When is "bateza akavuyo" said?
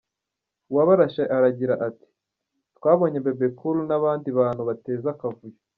4.69-5.57